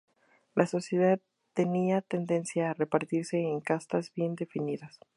[0.55, 1.19] La sociedad
[1.53, 4.99] tenía tendencia a repartirse en castas bien definidas.